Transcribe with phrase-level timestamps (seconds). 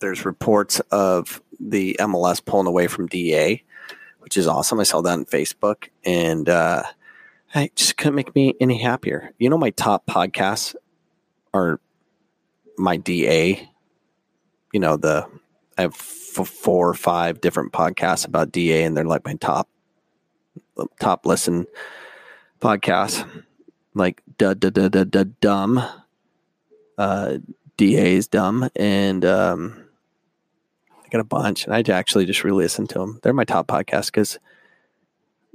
[0.00, 3.62] there's reports of the MLS pulling away from DA,
[4.20, 4.80] which is awesome.
[4.80, 6.84] I saw that on Facebook, and uh,
[7.54, 9.32] it just couldn't make me any happier.
[9.38, 10.74] You know, my top podcasts
[11.52, 11.80] are
[12.76, 13.68] my DA.
[14.72, 15.26] You know, the
[15.76, 19.68] I have f- four or five different podcasts about DA, and they're like my top
[21.00, 21.66] top listen
[22.60, 23.26] podcasts,
[23.94, 25.82] like da da da da da dumb.
[26.96, 27.38] Uh,
[27.76, 29.87] DA is dumb, and um,
[31.08, 33.18] I got a bunch, and I actually just re-listen to them.
[33.22, 34.38] They're my top podcast because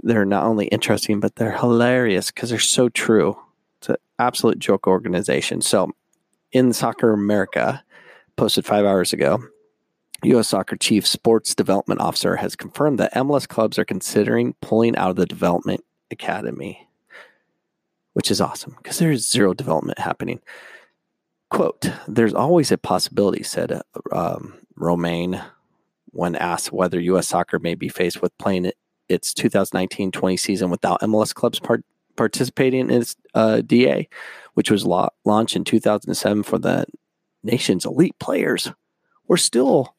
[0.02, 3.40] they're not only interesting, but they're hilarious because they're so true.
[3.78, 5.62] It's an absolute joke organization.
[5.62, 5.92] So,
[6.52, 7.84] in Soccer America,
[8.36, 9.44] posted five hours ago,
[10.24, 10.48] U.S.
[10.48, 15.18] Soccer Chief Sports Development Officer has confirmed that MLS clubs are considering pulling out of
[15.18, 16.88] the development academy,
[18.14, 20.40] which is awesome because there's zero development happening.
[21.52, 23.80] Quote, there's always a possibility, said
[24.12, 25.44] um, Romeijn
[26.12, 27.27] when asked whether U.S.
[27.27, 28.72] soccer may be faced with playing
[29.09, 34.08] its 2019 20 season without MLS clubs part- participating in its uh, DA,
[34.53, 36.86] which was la- launched in 2007 for the
[37.44, 38.72] nation's elite players.
[39.28, 39.95] We're still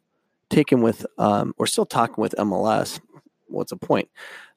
[0.50, 3.00] taking with, um, we're still talking with MLS.
[3.48, 4.08] What's the point?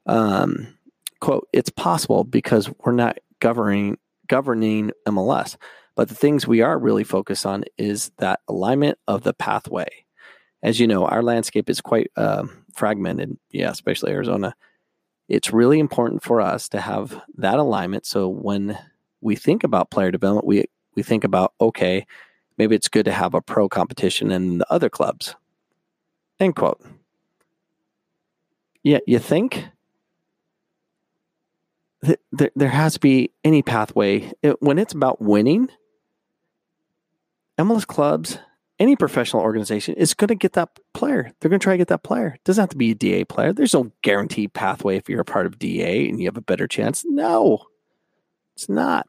[0.06, 0.78] Um,
[1.20, 5.56] quote, it's possible because we're not governing governing MLS.
[5.96, 10.04] But the things we are really focused on is that alignment of the pathway
[10.62, 13.36] as you know, our landscape is quite uh, fragmented.
[13.50, 14.54] Yeah, especially Arizona.
[15.28, 18.06] It's really important for us to have that alignment.
[18.06, 18.78] So when
[19.20, 22.06] we think about player development, we we think about okay,
[22.56, 25.34] maybe it's good to have a pro competition in the other clubs.
[26.40, 26.80] End quote.
[28.82, 29.66] Yeah, you think
[32.00, 35.68] that there has to be any pathway when it's about winning.
[37.58, 38.38] MLS clubs
[38.78, 41.32] any professional organization is going to get that player.
[41.40, 42.34] They're going to try to get that player.
[42.34, 43.52] It doesn't have to be a DA player.
[43.52, 46.68] There's no guaranteed pathway if you're a part of DA and you have a better
[46.68, 47.04] chance.
[47.06, 47.64] No,
[48.54, 49.08] it's not.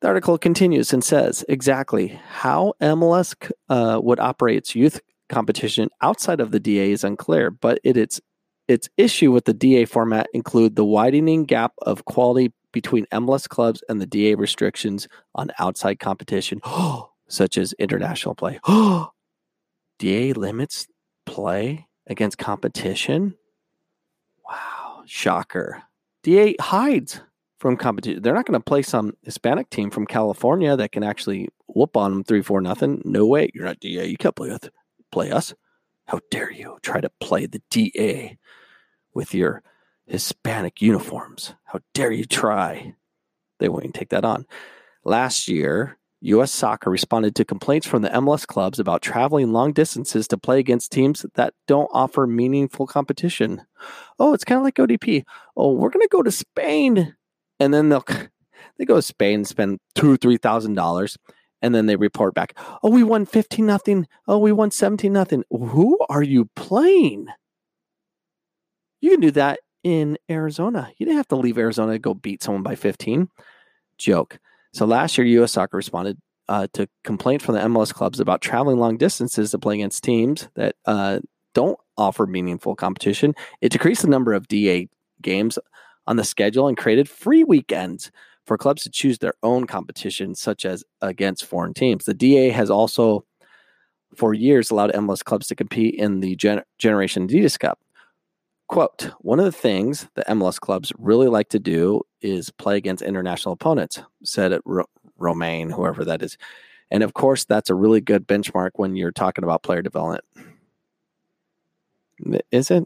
[0.00, 3.34] The article continues and says exactly how MLS
[3.68, 8.20] uh, would operate its youth competition outside of the DA is unclear, but it, its
[8.68, 13.82] its issue with the DA format include the widening gap of quality between MLS clubs
[13.88, 16.60] and the DA restrictions on outside competition.
[17.28, 18.58] Such as international play.
[19.98, 20.86] DA limits
[21.26, 23.34] play against competition.
[24.48, 25.82] Wow, shocker.
[26.22, 27.20] DA hides
[27.58, 28.22] from competition.
[28.22, 32.12] They're not going to play some Hispanic team from California that can actually whoop on
[32.12, 33.02] them three, four, nothing.
[33.04, 33.50] No way.
[33.54, 34.06] You're not DA.
[34.06, 34.70] You can't play with
[35.10, 35.54] play us.
[36.06, 38.38] How dare you try to play the DA
[39.14, 39.62] with your
[40.06, 41.54] Hispanic uniforms?
[41.64, 42.94] How dare you try?
[43.58, 44.46] They won't even take that on.
[45.04, 46.50] Last year, U.S.
[46.50, 50.90] Soccer responded to complaints from the MLS clubs about traveling long distances to play against
[50.90, 53.62] teams that don't offer meaningful competition.
[54.18, 55.24] Oh, it's kind of like ODP.
[55.56, 57.14] Oh, we're going to go to Spain,
[57.60, 58.04] and then they'll
[58.78, 61.16] they go to Spain spend two three thousand dollars,
[61.62, 62.58] and then they report back.
[62.82, 64.08] Oh, we won fifteen nothing.
[64.26, 65.44] Oh, we won seventeen nothing.
[65.50, 67.28] Who are you playing?
[69.00, 70.90] You can do that in Arizona.
[70.98, 73.28] You didn't have to leave Arizona to go beat someone by fifteen.
[73.98, 74.40] Joke.
[74.72, 75.52] So last year, U.S.
[75.52, 76.18] Soccer responded
[76.48, 80.48] uh, to complaint from the MLS clubs about traveling long distances to play against teams
[80.54, 81.20] that uh,
[81.54, 83.34] don't offer meaningful competition.
[83.60, 84.88] It decreased the number of DA
[85.20, 85.58] games
[86.06, 88.10] on the schedule and created free weekends
[88.46, 92.06] for clubs to choose their own competition, such as against foreign teams.
[92.06, 93.24] The DA has also,
[94.16, 97.78] for years, allowed MLS clubs to compete in the Gen- Generation Adidas Cup.
[98.68, 103.02] Quote, one of the things the MLS clubs really like to do is play against
[103.02, 104.52] international opponents, said
[105.18, 106.36] Romeijn, whoever that is.
[106.90, 110.24] And of course, that's a really good benchmark when you're talking about player development.
[112.50, 112.84] Is it?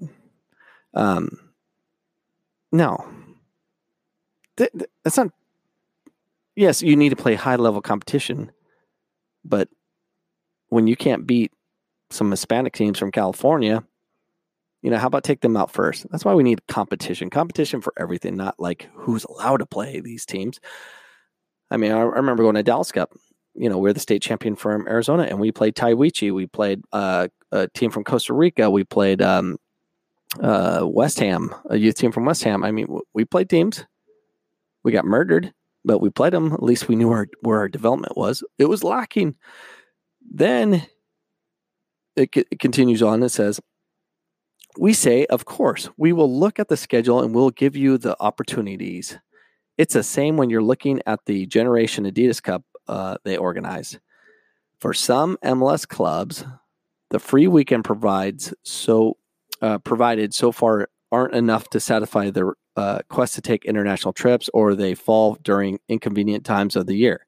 [0.94, 1.50] Um,
[2.70, 2.96] no.
[4.56, 5.28] Th- th- that's not.
[6.54, 8.52] Yes, you need to play high level competition,
[9.44, 9.68] but
[10.68, 11.50] when you can't beat
[12.10, 13.82] some Hispanic teams from California,
[14.82, 16.06] you know, how about take them out first?
[16.10, 20.26] That's why we need competition, competition for everything, not like who's allowed to play these
[20.26, 20.60] teams.
[21.70, 23.12] I mean, I, I remember going to Dallas Cup.
[23.54, 26.34] You know, we're the state champion from Arizona, and we played Taiwichi.
[26.34, 28.70] We played uh, a team from Costa Rica.
[28.70, 29.58] We played um,
[30.40, 32.64] uh, West Ham, a youth team from West Ham.
[32.64, 33.84] I mean, we played teams.
[34.82, 35.52] We got murdered,
[35.84, 36.52] but we played them.
[36.54, 38.42] At least we knew our, where our development was.
[38.58, 39.36] It was lacking.
[40.28, 40.86] Then
[42.16, 43.22] it, it continues on.
[43.22, 43.60] It says,
[44.78, 48.16] we say, of course, we will look at the schedule and we'll give you the
[48.20, 49.18] opportunities.
[49.78, 53.98] It's the same when you're looking at the Generation Adidas Cup uh, they organize.
[54.80, 56.44] For some MLS clubs,
[57.10, 59.16] the free weekend provides so
[59.60, 64.48] uh, provided so far aren't enough to satisfy their uh, quest to take international trips,
[64.54, 67.26] or they fall during inconvenient times of the year.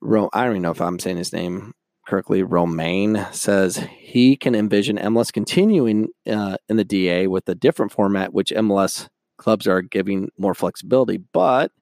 [0.00, 1.74] Ro- I don't even know if I'm saying his name
[2.06, 2.42] correctly.
[2.42, 8.32] Romeijn says he can envision MLS continuing uh, in the DA with a different format,
[8.32, 9.08] which MLS
[9.38, 11.18] clubs are giving more flexibility.
[11.18, 11.72] But,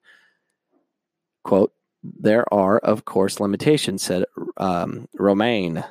[1.45, 1.73] quote,
[2.03, 4.25] there are, of course, limitations, said
[4.57, 5.85] um, Romeijn.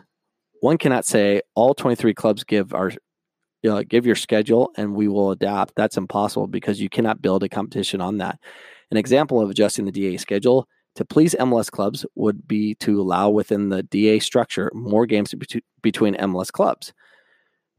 [0.62, 2.91] One cannot say all 23 clubs give our
[3.68, 5.75] uh, give your schedule and we will adapt.
[5.75, 8.39] That's impossible because you cannot build a competition on that.
[8.91, 13.30] An example of adjusting the DA schedule to please MLS clubs would be to allow
[13.30, 15.34] within the DA structure more games
[15.81, 16.94] between MLS clubs.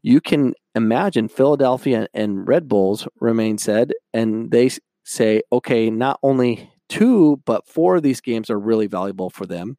[0.02, 4.70] You can imagine Philadelphia and Red Bulls Romeijn said, and they
[5.04, 9.78] say, okay, not only two, but four of these games are really valuable for them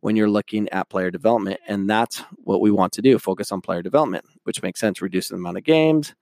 [0.00, 1.60] when you're looking at player development.
[1.68, 5.36] And that's what we want to do focus on player development, which makes sense, reducing
[5.36, 6.14] the amount of games,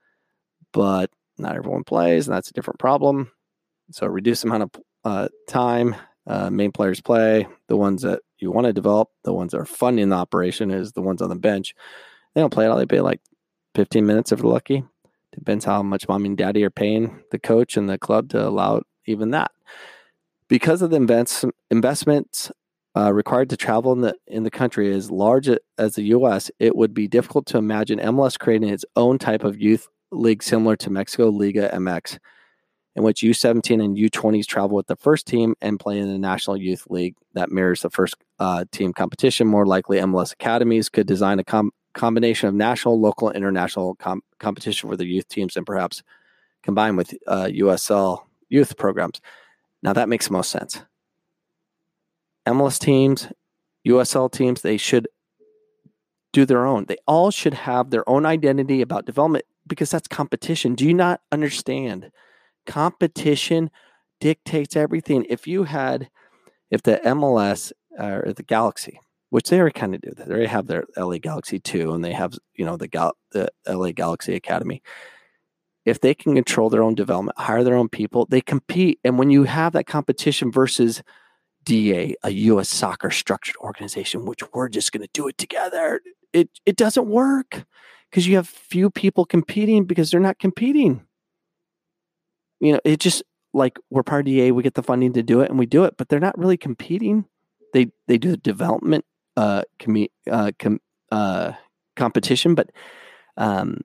[0.73, 3.31] but not everyone plays, and that's a different problem.
[3.93, 5.97] So reduce the amount of uh, time
[6.27, 9.67] uh, main players play, the ones that you want to develop, the ones that are
[9.67, 11.75] funding the operation is the ones on the bench.
[12.35, 12.79] They don't play at all.
[12.79, 13.21] They play like
[13.75, 14.85] 15 minutes if they're lucky.
[15.33, 18.83] Depends how much mommy and daddy are paying the coach and the club to allow
[19.07, 19.53] even that.
[20.49, 22.51] Because of the invest, investments
[22.97, 26.75] uh, required to travel in the in the country as large as the U.S., it
[26.75, 30.91] would be difficult to imagine MLS creating its own type of youth league similar to
[30.91, 32.19] Mexico Liga MX
[33.01, 36.55] in which U17 and U20s travel with the first team and play in the National
[36.55, 39.47] Youth League that mirrors the first uh, team competition.
[39.47, 44.91] More likely, MLS academies could design a com- combination of national, local, international com- competition
[44.91, 46.03] for the youth teams and perhaps
[46.63, 49.23] combine with uh, USL youth programs.
[49.83, 50.83] Now, that makes most sense.
[52.47, 53.29] MLS teams,
[53.89, 55.09] USL teams, they should
[56.35, 56.85] do their own.
[56.85, 60.75] They all should have their own identity about development because that's competition.
[60.75, 62.13] Do you not understand?
[62.67, 63.71] Competition
[64.21, 65.27] dictates everything.
[65.29, 66.11] If you had,
[66.71, 70.67] if the MLS or the Galaxy, which they already kind of do, they already have
[70.67, 74.83] their LA Galaxy 2 and they have, you know, the, Gal- the LA Galaxy Academy.
[75.87, 79.01] If they can control their own development, hire their own people, they compete.
[79.03, 81.03] And when you have that competition versus
[81.65, 82.69] DA, a U.S.
[82.69, 86.01] soccer structured organization, which we're just going to do it together,
[86.33, 87.65] it, it doesn't work
[88.11, 91.07] because you have few people competing because they're not competing
[92.61, 93.23] you know, it just
[93.53, 95.85] like we're part of DA, we get the funding to do it and we do
[95.85, 97.25] it, but they're not really competing.
[97.73, 99.05] They they do the development
[99.37, 100.81] uh, com- uh, com-
[101.11, 101.53] uh,
[101.97, 102.71] competition, but
[103.37, 103.81] um,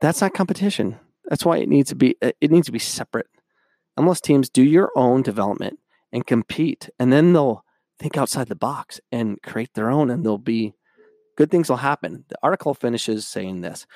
[0.00, 0.98] that's not competition.
[1.28, 3.26] That's why it needs to be uh, it needs to be separate.
[3.96, 5.78] Unless teams do your own development
[6.12, 7.64] and compete, and then they'll
[7.98, 10.74] think outside the box and create their own, and they'll be
[11.36, 12.24] good things will happen.
[12.28, 13.86] The article finishes saying this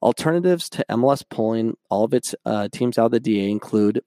[0.00, 4.02] Alternatives to MLS pulling all of its uh, teams out of the DA include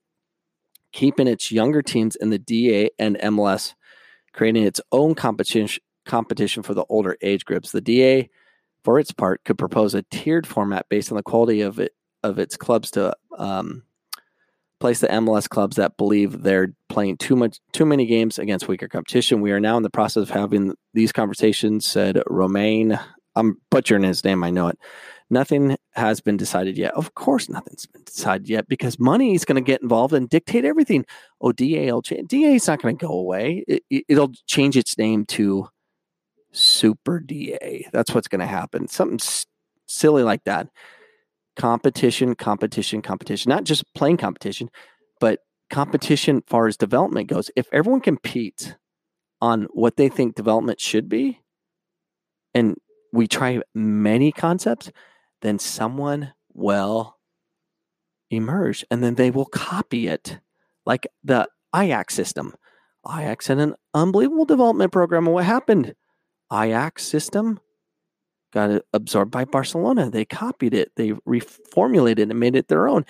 [0.92, 3.74] keeping its younger teams in the DA and MLS,
[4.34, 7.72] creating its own competition competition for the older age groups.
[7.72, 8.30] The DA,
[8.84, 11.94] for its part, could propose a tiered format based on the quality of it
[12.24, 13.84] of its clubs to um,
[14.80, 18.88] place the MLS clubs that believe they're playing too much too many games against weaker
[18.88, 19.42] competition.
[19.42, 23.00] We are now in the process of having these conversations, said Romeijn.
[23.36, 24.80] I'm butchering his name, I know it.
[25.32, 26.94] Nothing has been decided yet.
[26.94, 30.66] Of course, nothing's been decided yet because money is going to get involved and dictate
[30.66, 31.06] everything.
[31.40, 32.28] Oh, DA will change.
[32.28, 33.64] DA is not going to go away.
[33.90, 35.70] It, will change its name to
[36.52, 37.88] Super DA.
[37.94, 38.90] That's what's going to happen.
[38.90, 39.46] Something s-
[39.88, 40.68] silly like that.
[41.56, 43.52] Competition, competition, competition.
[43.52, 44.70] Not just playing competition,
[45.22, 47.50] but competition far as development goes.
[47.56, 48.74] If everyone competes
[49.40, 51.40] on what they think development should be,
[52.54, 52.76] and
[53.14, 54.92] we try many concepts,
[55.42, 57.18] then someone will
[58.30, 60.40] emerge and then they will copy it
[60.86, 62.54] like the Ajax system.
[63.08, 65.26] Ajax had an unbelievable development program.
[65.26, 65.96] And what happened?
[66.52, 67.60] Ajax system
[68.52, 70.10] got absorbed by Barcelona.
[70.10, 73.06] They copied it, they reformulated it and made it their own.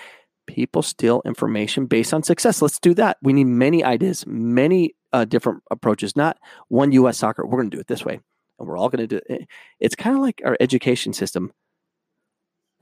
[0.48, 2.62] People steal information based on success.
[2.62, 3.18] Let's do that.
[3.22, 7.46] We need many ideas, many uh, different approaches, not one US soccer.
[7.46, 8.20] We're going to do it this way.
[8.60, 9.48] And we're all going to do it.
[9.80, 11.52] It's kind of like our education system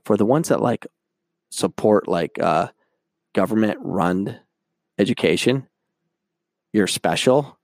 [0.04, 0.86] for the ones that like
[1.50, 2.68] support like uh,
[3.34, 4.38] government run
[4.98, 5.66] education,
[6.72, 7.58] you're special,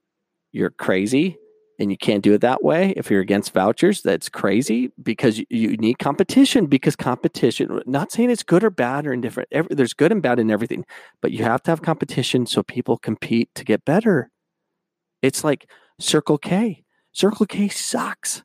[0.51, 1.37] you're crazy,
[1.79, 2.93] and you can't do it that way.
[2.97, 6.65] If you're against vouchers, that's crazy because you, you need competition.
[6.65, 9.49] Because competition, not saying it's good or bad or indifferent.
[9.51, 10.85] Every, there's good and bad in everything,
[11.21, 14.31] but you have to have competition so people compete to get better.
[15.21, 16.83] It's like Circle K.
[17.11, 18.43] Circle K sucks.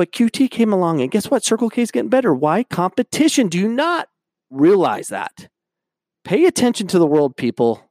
[0.00, 1.44] But QT came along, and guess what?
[1.44, 2.32] Circle K is getting better.
[2.32, 2.62] Why?
[2.62, 3.48] Competition.
[3.48, 4.08] Do you not
[4.48, 5.50] realize that?
[6.24, 7.82] Pay attention to the world, people.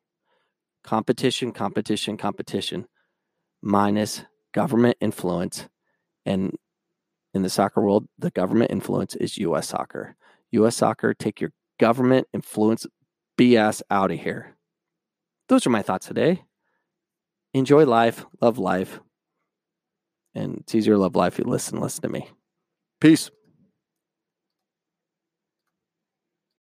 [0.84, 2.88] Competition, competition, competition,
[3.62, 4.26] minus
[4.56, 5.70] government influence.
[6.26, 6.56] And
[7.36, 9.68] in the soccer world, the government influence is U.S.
[9.68, 10.16] soccer.
[10.50, 10.78] U.S.
[10.78, 12.88] soccer, take your government influence
[13.40, 14.58] BS out of here.
[15.48, 16.42] Those are my thoughts today.
[17.54, 19.00] Enjoy life, love life.
[20.36, 22.30] And it's easier to love life if you listen, listen to me.
[23.02, 23.32] Peace.